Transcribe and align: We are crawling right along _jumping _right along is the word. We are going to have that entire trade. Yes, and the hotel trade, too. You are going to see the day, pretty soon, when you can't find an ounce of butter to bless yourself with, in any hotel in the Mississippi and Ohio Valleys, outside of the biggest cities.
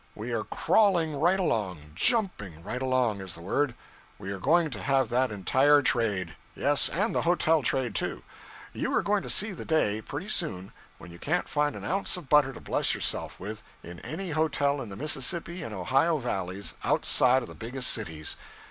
We 0.15 0.31
are 0.31 0.43
crawling 0.45 1.19
right 1.19 1.39
along 1.39 1.91
_jumping 1.95 2.63
_right 2.63 2.81
along 2.81 3.21
is 3.21 3.35
the 3.35 3.41
word. 3.41 3.75
We 4.17 4.31
are 4.31 4.39
going 4.39 4.71
to 4.71 4.81
have 4.81 5.09
that 5.09 5.29
entire 5.31 5.83
trade. 5.83 6.35
Yes, 6.55 6.89
and 6.89 7.13
the 7.13 7.21
hotel 7.21 7.61
trade, 7.61 7.93
too. 7.93 8.23
You 8.73 8.91
are 8.95 9.03
going 9.03 9.21
to 9.21 9.29
see 9.29 9.51
the 9.51 9.63
day, 9.63 10.01
pretty 10.01 10.27
soon, 10.27 10.73
when 10.97 11.11
you 11.11 11.19
can't 11.19 11.47
find 11.47 11.75
an 11.75 11.85
ounce 11.85 12.17
of 12.17 12.29
butter 12.29 12.51
to 12.51 12.59
bless 12.59 12.95
yourself 12.95 13.39
with, 13.39 13.61
in 13.83 13.99
any 13.99 14.31
hotel 14.31 14.81
in 14.81 14.89
the 14.89 14.95
Mississippi 14.95 15.61
and 15.61 15.71
Ohio 15.71 16.17
Valleys, 16.17 16.73
outside 16.83 17.43
of 17.43 17.47
the 17.47 17.53
biggest 17.53 17.91
cities. 17.91 18.37